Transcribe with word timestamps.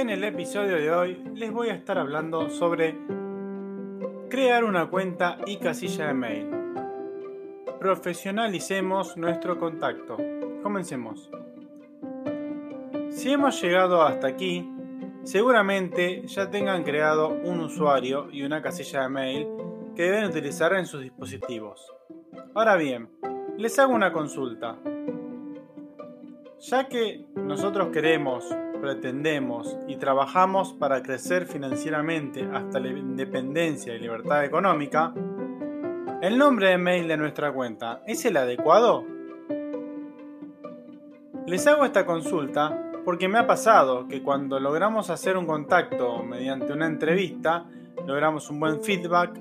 En 0.00 0.08
el 0.08 0.24
episodio 0.24 0.76
de 0.76 0.90
hoy 0.90 1.22
les 1.34 1.52
voy 1.52 1.68
a 1.68 1.74
estar 1.74 1.98
hablando 1.98 2.48
sobre 2.48 2.96
crear 4.30 4.64
una 4.64 4.88
cuenta 4.88 5.36
y 5.44 5.58
casilla 5.58 6.06
de 6.06 6.14
mail. 6.14 6.50
Profesionalicemos 7.78 9.18
nuestro 9.18 9.58
contacto. 9.58 10.16
Comencemos. 10.62 11.30
Si 13.10 13.30
hemos 13.30 13.60
llegado 13.60 14.00
hasta 14.00 14.26
aquí, 14.26 14.66
seguramente 15.22 16.26
ya 16.26 16.50
tengan 16.50 16.82
creado 16.82 17.28
un 17.28 17.60
usuario 17.60 18.30
y 18.32 18.42
una 18.42 18.62
casilla 18.62 19.02
de 19.02 19.08
mail 19.10 19.48
que 19.94 20.04
deben 20.04 20.30
utilizar 20.30 20.72
en 20.72 20.86
sus 20.86 21.02
dispositivos. 21.02 21.92
Ahora 22.54 22.76
bien, 22.76 23.10
les 23.58 23.78
hago 23.78 23.92
una 23.92 24.14
consulta. 24.14 24.78
Ya 26.58 26.88
que 26.88 27.26
nosotros 27.34 27.90
queremos 27.92 28.50
pretendemos 28.80 29.76
y 29.86 29.96
trabajamos 29.96 30.72
para 30.72 31.02
crecer 31.02 31.46
financieramente 31.46 32.48
hasta 32.52 32.80
la 32.80 32.88
independencia 32.88 33.94
y 33.94 34.00
libertad 34.00 34.44
económica, 34.44 35.12
¿el 36.22 36.38
nombre 36.38 36.68
de 36.68 36.78
mail 36.78 37.06
de 37.06 37.16
nuestra 37.16 37.52
cuenta 37.52 38.02
es 38.06 38.24
el 38.24 38.36
adecuado? 38.36 39.04
Les 41.46 41.66
hago 41.66 41.84
esta 41.84 42.06
consulta 42.06 42.90
porque 43.04 43.28
me 43.28 43.38
ha 43.38 43.46
pasado 43.46 44.08
que 44.08 44.22
cuando 44.22 44.60
logramos 44.60 45.10
hacer 45.10 45.36
un 45.36 45.46
contacto 45.46 46.22
mediante 46.22 46.72
una 46.72 46.86
entrevista, 46.86 47.66
logramos 48.06 48.50
un 48.50 48.60
buen 48.60 48.82
feedback 48.82 49.40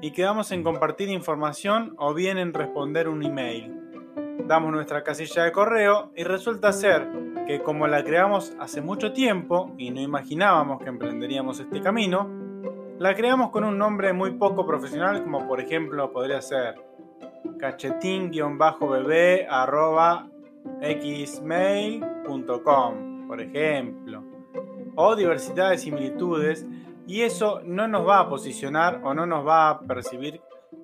y 0.00 0.12
quedamos 0.12 0.50
en 0.52 0.62
compartir 0.62 1.08
información 1.08 1.94
o 1.98 2.14
bien 2.14 2.38
en 2.38 2.54
responder 2.54 3.08
un 3.08 3.22
email. 3.22 3.76
Damos 4.46 4.72
nuestra 4.72 5.02
casilla 5.02 5.44
de 5.44 5.52
correo 5.52 6.12
y 6.16 6.24
resulta 6.24 6.72
ser 6.72 7.29
que 7.50 7.62
como 7.64 7.88
la 7.88 8.04
creamos 8.04 8.54
hace 8.60 8.80
mucho 8.80 9.12
tiempo 9.12 9.72
y 9.76 9.90
no 9.90 10.00
imaginábamos 10.00 10.80
que 10.80 10.88
emprenderíamos 10.88 11.58
este 11.58 11.80
camino, 11.80 12.30
la 12.96 13.12
creamos 13.16 13.50
con 13.50 13.64
un 13.64 13.76
nombre 13.76 14.12
muy 14.12 14.30
poco 14.34 14.64
profesional 14.64 15.24
como 15.24 15.48
por 15.48 15.60
ejemplo 15.60 16.12
podría 16.12 16.40
ser 16.40 16.80
cachetín-bebé 17.58 19.48
xmail.com 21.26 22.46
por 23.26 23.40
ejemplo 23.40 24.22
o 24.94 25.16
diversidad 25.16 25.70
de 25.70 25.78
similitudes 25.78 26.64
y 27.08 27.22
eso 27.22 27.62
no 27.64 27.88
nos 27.88 28.06
va 28.06 28.20
a 28.20 28.28
posicionar 28.28 29.00
o 29.02 29.12
no 29.12 29.26
nos 29.26 29.44
va 29.44 29.70
a 29.70 29.80
percibir 29.80 30.40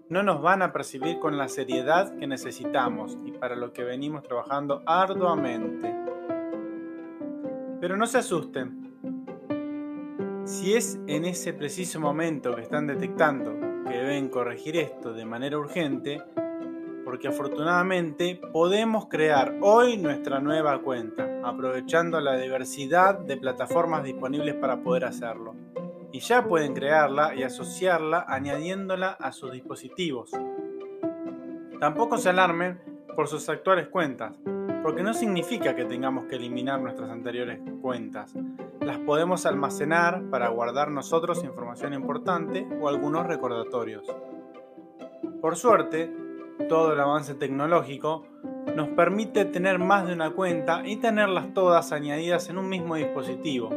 no 0.09 0.25
nos 0.25 0.43
van 0.43 0.62
a 0.62 0.72
percibir 0.72 1.21
con 1.21 1.38
la 1.38 1.47
seriedad 1.47 2.12
que 2.19 2.27
necesitamos 2.27 3.16
y 3.25 3.31
para 3.31 3.54
lo 3.54 3.72
que 3.72 3.84
venimos 3.84 4.25
trabajando 4.25 4.83
arduamente. 4.87 5.95
Pero 7.86 7.97
no 7.97 8.08
se 8.08 8.19
asusten. 8.19 8.97
Si 10.44 10.74
es 10.74 10.98
en 11.06 11.24
ese 11.24 11.52
preciso 11.52 12.00
momento 12.00 12.56
que 12.56 12.62
están 12.62 12.88
detectando 12.88 13.54
que 13.88 13.97
deben 13.97 14.28
corregir 14.28 14.76
esto 14.76 15.12
de 15.12 15.24
manera 15.24 15.56
urgente, 15.56 16.20
porque 17.04 17.28
afortunadamente 17.28 18.41
podemos 18.52 19.06
crear 19.06 19.54
hoy 19.60 19.98
nuestra 19.98 20.41
nueva 20.41 20.82
cuenta, 20.82 21.41
aprovechando 21.44 22.20
la 22.20 22.36
diversidad 22.36 23.20
de 23.20 23.36
plataformas 23.36 24.03
disponibles 24.03 24.56
para 24.56 24.82
poder 24.82 25.04
hacerlo. 25.04 25.54
Y 26.10 26.18
ya 26.18 26.42
pueden 26.42 26.74
crearla 26.74 27.36
y 27.36 27.44
asociarla 27.44 28.24
añadiéndola 28.26 29.10
a 29.10 29.30
sus 29.30 29.53
dispositivos. 29.53 30.32
Tampoco 31.78 32.18
se 32.18 32.30
alarmen 32.30 32.80
por 33.14 33.28
sus 33.28 33.48
actuales 33.48 33.86
cuentas, 33.86 34.32
porque 34.86 35.02
no 35.02 35.14
significa 35.14 35.74
que 35.74 35.84
tengamos 35.84 36.26
que 36.26 36.36
eliminar 36.36 36.80
nuestras 36.80 37.10
anteriores 37.10 37.58
cuentas. 37.82 38.33
Las 38.80 38.98
podemos 38.98 39.44
almacenar 39.44 40.30
para 40.30 40.48
guardar 40.50 40.92
nosotros 40.92 41.42
información 41.42 41.92
importante 41.92 42.65
o 42.80 42.88
algunos 42.88 43.27
recordatorios. 43.27 44.06
Por 45.41 45.56
suerte, 45.56 46.15
todo 46.68 46.92
el 46.92 47.00
avance 47.00 47.34
tecnológico 47.34 48.28
nos 48.77 48.91
permite 48.91 49.44
tener 49.47 49.80
más 49.80 50.06
de 50.06 50.12
una 50.12 50.30
cuenta 50.30 50.86
y 50.86 50.98
tenerlas 50.98 51.53
todas 51.53 51.91
añadidas 51.91 52.48
en 52.48 52.56
un 52.56 52.68
mismo 52.68 52.94
dispositivo, 52.94 53.71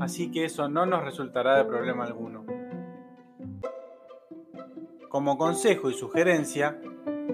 así 0.00 0.32
que 0.32 0.46
eso 0.46 0.68
no 0.68 0.84
nos 0.84 1.04
resultará 1.04 1.58
de 1.58 1.64
problema 1.64 2.02
alguno. 2.02 2.44
Como 5.10 5.38
consejo 5.38 5.90
y 5.90 5.94
sugerencia, 5.94 6.80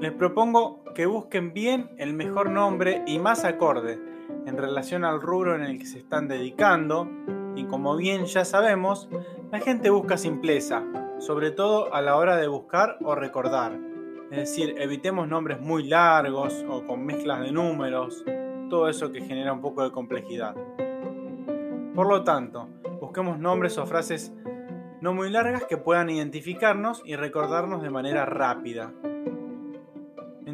les 0.02 0.10
propongo 0.10 0.82
que 0.96 1.06
busquen 1.06 1.52
bien 1.52 1.88
el 1.96 2.12
mejor 2.12 2.50
nombre 2.50 3.04
y 3.06 3.20
más 3.20 3.44
acorde 3.44 4.00
en 4.46 4.56
relación 4.56 5.04
al 5.04 5.22
rubro 5.22 5.54
en 5.54 5.62
el 5.62 5.78
que 5.78 5.86
se 5.86 6.00
están 6.00 6.26
dedicando 6.26 7.08
y 7.54 7.66
como 7.66 7.94
bien 7.94 8.24
ya 8.24 8.44
sabemos, 8.44 9.08
la 9.52 9.60
gente 9.60 9.90
busca 9.90 10.16
simpleza, 10.16 10.82
sobre 11.20 11.52
todo 11.52 11.94
a 11.94 12.02
la 12.02 12.16
hora 12.16 12.36
de 12.36 12.48
buscar 12.48 12.98
o 13.04 13.14
recordar. 13.14 13.78
Es 14.32 14.38
decir, 14.38 14.74
evitemos 14.78 15.28
nombres 15.28 15.60
muy 15.60 15.84
largos 15.84 16.64
o 16.68 16.82
con 16.84 17.06
mezclas 17.06 17.40
de 17.42 17.52
números, 17.52 18.24
todo 18.70 18.88
eso 18.88 19.12
que 19.12 19.20
genera 19.20 19.52
un 19.52 19.60
poco 19.60 19.84
de 19.84 19.92
complejidad. 19.92 20.56
Por 21.94 22.08
lo 22.08 22.24
tanto, 22.24 22.68
busquemos 23.00 23.38
nombres 23.38 23.78
o 23.78 23.86
frases 23.86 24.32
no 25.00 25.14
muy 25.14 25.30
largas 25.30 25.64
que 25.66 25.76
puedan 25.76 26.10
identificarnos 26.10 27.02
y 27.04 27.14
recordarnos 27.14 27.82
de 27.82 27.90
manera 27.90 28.26
rápida. 28.26 28.92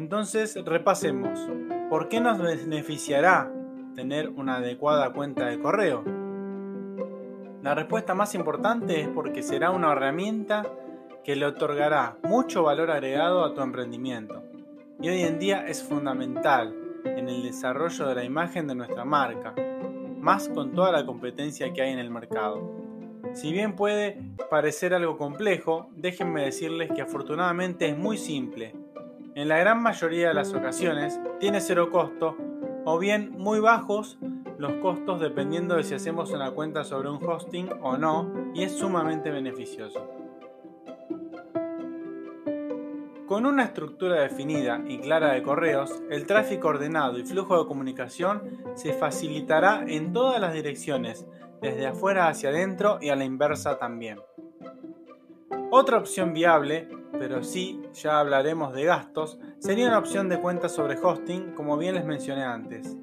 Entonces, 0.09 0.57
repasemos. 0.65 1.39
¿Por 1.87 2.09
qué 2.09 2.19
nos 2.19 2.39
beneficiará 2.39 3.53
tener 3.93 4.29
una 4.29 4.55
adecuada 4.55 5.13
cuenta 5.13 5.45
de 5.45 5.59
correo? 5.59 6.03
La 7.61 7.75
respuesta 7.75 8.15
más 8.15 8.33
importante 8.33 9.01
es 9.01 9.07
porque 9.07 9.43
será 9.43 9.69
una 9.69 9.91
herramienta 9.91 10.65
que 11.23 11.35
le 11.35 11.45
otorgará 11.45 12.17
mucho 12.23 12.63
valor 12.63 12.89
agregado 12.89 13.45
a 13.45 13.53
tu 13.53 13.61
emprendimiento. 13.61 14.41
Y 14.99 15.09
hoy 15.09 15.21
en 15.21 15.37
día 15.37 15.67
es 15.67 15.83
fundamental 15.83 16.75
en 17.05 17.29
el 17.29 17.43
desarrollo 17.43 18.07
de 18.07 18.15
la 18.15 18.23
imagen 18.23 18.65
de 18.65 18.73
nuestra 18.73 19.05
marca, 19.05 19.53
más 20.19 20.49
con 20.49 20.73
toda 20.73 20.91
la 20.91 21.05
competencia 21.05 21.71
que 21.71 21.83
hay 21.83 21.91
en 21.91 21.99
el 21.99 22.09
mercado. 22.09 22.67
Si 23.33 23.51
bien 23.53 23.75
puede 23.75 24.19
parecer 24.49 24.95
algo 24.95 25.19
complejo, 25.19 25.91
déjenme 25.95 26.45
decirles 26.45 26.89
que 26.95 27.03
afortunadamente 27.03 27.87
es 27.87 27.95
muy 27.95 28.17
simple. 28.17 28.78
En 29.39 29.47
la 29.47 29.57
gran 29.57 29.81
mayoría 29.81 30.27
de 30.27 30.33
las 30.33 30.53
ocasiones 30.53 31.17
tiene 31.39 31.61
cero 31.61 31.89
costo 31.91 32.35
o 32.83 32.99
bien 32.99 33.31
muy 33.37 33.61
bajos 33.61 34.19
los 34.57 34.73
costos 34.81 35.21
dependiendo 35.21 35.77
de 35.77 35.83
si 35.83 35.93
hacemos 35.93 36.31
una 36.31 36.51
cuenta 36.51 36.83
sobre 36.83 37.09
un 37.09 37.25
hosting 37.25 37.69
o 37.81 37.95
no 37.95 38.51
y 38.53 38.63
es 38.63 38.73
sumamente 38.73 39.31
beneficioso. 39.31 40.11
Con 43.27 43.45
una 43.45 43.63
estructura 43.63 44.19
definida 44.19 44.81
y 44.85 44.99
clara 44.99 45.31
de 45.31 45.41
correos, 45.41 46.03
el 46.09 46.25
tráfico 46.25 46.67
ordenado 46.67 47.17
y 47.17 47.23
flujo 47.23 47.57
de 47.57 47.65
comunicación 47.65 48.43
se 48.75 48.91
facilitará 48.91 49.85
en 49.87 50.11
todas 50.11 50.41
las 50.41 50.53
direcciones, 50.53 51.25
desde 51.61 51.87
afuera 51.87 52.27
hacia 52.27 52.49
adentro 52.49 52.97
y 52.99 53.07
a 53.07 53.15
la 53.15 53.23
inversa 53.23 53.79
también. 53.79 54.19
Otra 55.71 55.97
opción 55.97 56.33
viable, 56.33 56.89
pero 57.19 57.43
sí 57.43 57.81
ya 57.93 58.19
hablaremos 58.19 58.73
de 58.73 58.85
gastos, 58.85 59.37
sería 59.59 59.87
una 59.87 59.99
opción 59.99 60.29
de 60.29 60.39
cuenta 60.39 60.69
sobre 60.69 60.97
hosting, 60.97 61.51
como 61.53 61.77
bien 61.77 61.95
les 61.95 62.05
mencioné 62.05 62.43
antes. 62.43 62.97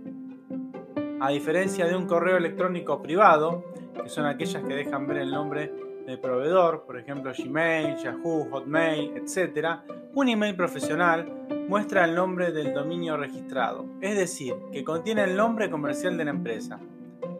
A 1.21 1.31
diferencia 1.31 1.87
de 1.87 1.95
un 1.95 2.07
correo 2.07 2.37
electrónico 2.37 3.01
privado, 3.03 3.65
que 4.03 4.09
son 4.09 4.27
aquellas 4.27 4.65
que 4.65 4.75
dejan 4.75 5.07
ver 5.07 5.19
el 5.19 5.31
nombre 5.31 5.73
del 6.07 6.19
proveedor, 6.19 6.85
por 6.87 6.99
ejemplo 6.99 7.33
Gmail, 7.37 7.97
Yahoo, 7.97 8.49
Hotmail, 8.51 9.17
etc., 9.17 9.81
un 10.15 10.29
email 10.29 10.57
profesional 10.57 11.47
muestra 11.69 12.05
el 12.05 12.15
nombre 12.15 12.53
del 12.53 12.73
dominio 12.73 13.17
registrado, 13.17 13.85
es 14.01 14.17
decir, 14.17 14.55
que 14.73 14.83
contiene 14.83 15.25
el 15.25 15.37
nombre 15.37 15.71
comercial 15.71 16.17
de 16.17 16.25
la 16.25 16.31
empresa. 16.31 16.81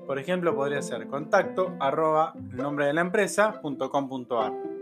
Por 0.07 0.19
ejemplo, 0.19 0.55
podría 0.55 0.83
ser 0.83 1.07
contacto 1.09 1.73
nombre 2.53 2.87
de 2.87 2.93
la 2.93 3.01
empresa.com.ar. 3.01 4.76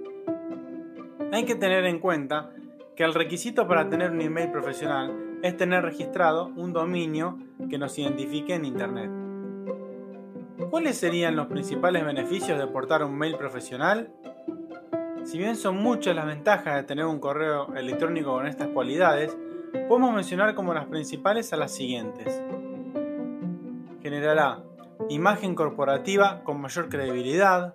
Hay 1.35 1.47
que 1.47 1.57
tener 1.57 1.85
en 1.87 1.99
cuenta 1.99 2.51
que 2.95 3.03
el 3.03 3.13
requisito 3.13 3.67
para 3.67 3.89
tener 3.89 4.13
un 4.13 4.21
email 4.21 4.53
profesional 4.53 5.41
es 5.43 5.57
tener 5.57 5.83
registrado 5.83 6.53
un 6.55 6.73
dominio 6.73 7.39
que 7.69 7.77
nos 7.77 7.99
identifique 7.99 8.55
en 8.55 8.65
Internet. 8.65 9.11
¿Cuáles 10.71 10.97
serían 10.97 11.35
los 11.35 11.49
principales 11.49 12.05
beneficios 12.05 12.57
de 12.57 12.69
portar 12.69 13.03
un 13.03 13.19
mail 13.19 13.35
profesional? 13.37 14.13
Si 15.25 15.37
bien 15.37 15.57
son 15.57 15.79
muchas 15.79 16.15
las 16.15 16.27
ventajas 16.27 16.77
de 16.77 16.85
tener 16.85 17.05
un 17.05 17.19
correo 17.19 17.75
electrónico 17.75 18.31
con 18.31 18.47
estas 18.47 18.69
cualidades, 18.69 19.37
podemos 19.89 20.15
mencionar 20.15 20.55
como 20.55 20.73
las 20.73 20.87
principales 20.87 21.53
a 21.53 21.57
las 21.57 21.75
siguientes. 21.75 22.41
Generará 24.03 24.63
imagen 25.09 25.57
corporativa 25.57 26.45
con 26.45 26.61
mayor 26.61 26.89
credibilidad, 26.89 27.75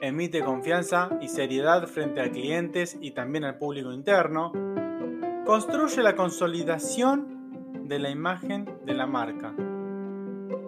emite 0.00 0.42
confianza 0.42 1.10
y 1.20 1.28
seriedad 1.28 1.86
frente 1.86 2.20
a 2.20 2.30
clientes 2.30 2.96
y 3.00 3.12
también 3.12 3.44
al 3.44 3.58
público 3.58 3.92
interno, 3.92 4.52
construye 5.44 6.02
la 6.02 6.16
consolidación 6.16 7.88
de 7.88 7.98
la 7.98 8.10
imagen 8.10 8.68
de 8.84 8.94
la 8.94 9.06
marca, 9.06 9.54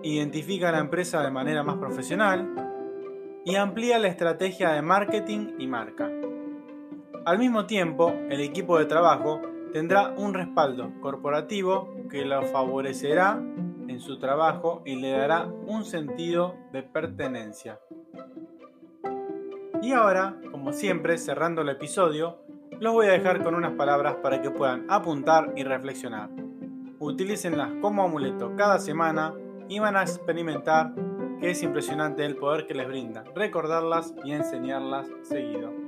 identifica 0.03 0.69
a 0.69 0.73
la 0.73 0.79
empresa 0.79 1.23
de 1.23 1.31
manera 1.31 1.63
más 1.63 1.77
profesional 1.77 3.43
y 3.45 3.57
amplía 3.57 3.99
la 3.99 4.09
estrategia 4.09 4.71
de 4.71 4.83
marketing 4.83 5.55
y 5.59 5.67
marca. 5.67 6.11
Al 7.25 7.39
mismo 7.39 7.67
tiempo, 7.67 8.15
el 8.31 8.41
equipo 8.41 8.79
de 8.79 8.87
trabajo 8.87 9.41
tendrá 9.73 10.15
un 10.17 10.33
respaldo 10.33 10.93
corporativo 11.01 11.95
que 12.09 12.25
lo 12.25 12.43
favorecerá 12.45 13.39
en 13.89 14.01
su 14.01 14.19
trabajo 14.19 14.83
y 14.87 14.97
le 14.97 15.11
dará 15.11 15.47
un 15.47 15.85
sentido 15.85 16.55
de 16.73 16.83
pertenencia. 16.83 17.81
Y 19.81 19.93
ahora, 19.93 20.35
como 20.51 20.73
siempre, 20.73 21.19
cerrando 21.19 21.63
el 21.63 21.69
episodio, 21.69 22.39
los 22.81 22.93
voy 22.93 23.07
a 23.07 23.13
dejar 23.13 23.43
con 23.43 23.55
unas 23.55 23.73
palabras 23.73 24.17
para 24.17 24.43
que 24.43 24.51
puedan 24.51 24.87
apuntar 24.89 25.53
y 25.57 25.63
reflexionar. 25.63 26.31
Utilícenlas 26.99 27.71
como 27.81 28.03
amuleto 28.03 28.55
cada 28.57 28.79
semana 28.79 29.35
y 29.69 29.79
van 29.79 29.97
a 29.97 30.03
experimentar 30.03 30.95
que 31.41 31.51
es 31.51 31.63
impresionante 31.63 32.25
el 32.25 32.37
poder 32.37 32.67
que 32.67 32.75
les 32.75 32.89
brinda 32.89 33.23
recordarlas 33.35 34.15
y 34.25 34.33
enseñarlas 34.33 35.07
seguido. 35.23 35.88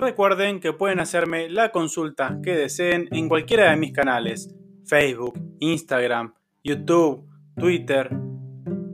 Recuerden 0.00 0.60
que 0.60 0.72
pueden 0.72 0.98
hacerme 0.98 1.50
la 1.50 1.72
consulta 1.72 2.38
que 2.42 2.56
deseen 2.56 3.06
en 3.12 3.28
cualquiera 3.28 3.70
de 3.70 3.76
mis 3.76 3.92
canales, 3.92 4.48
Facebook, 4.86 5.38
Instagram, 5.58 6.32
YouTube, 6.64 7.28
Twitter, 7.54 8.08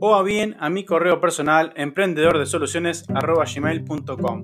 o 0.01 0.15
a 0.15 0.23
bien 0.23 0.57
a 0.59 0.69
mi 0.69 0.83
correo 0.83 1.21
personal 1.21 1.71
emprendedordesoluciones.com. 1.77 4.43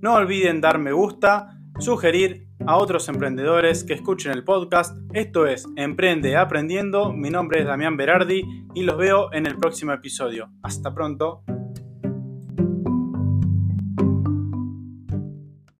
No 0.00 0.14
olviden 0.14 0.60
dar 0.60 0.78
me 0.78 0.92
gusta, 0.92 1.58
sugerir 1.80 2.46
a 2.64 2.76
otros 2.76 3.08
emprendedores 3.08 3.82
que 3.82 3.94
escuchen 3.94 4.30
el 4.30 4.44
podcast. 4.44 4.96
Esto 5.12 5.48
es 5.48 5.66
Emprende 5.74 6.36
Aprendiendo. 6.36 7.12
Mi 7.12 7.30
nombre 7.30 7.58
es 7.58 7.66
Damián 7.66 7.96
Berardi 7.96 8.44
y 8.72 8.84
los 8.84 8.96
veo 8.96 9.32
en 9.32 9.46
el 9.46 9.56
próximo 9.56 9.92
episodio. 9.92 10.52
Hasta 10.62 10.94
pronto. 10.94 11.42